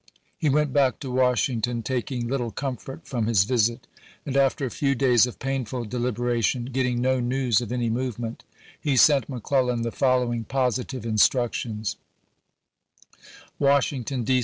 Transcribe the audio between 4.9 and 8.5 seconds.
days of painful deliberation, getting no news of any move ment,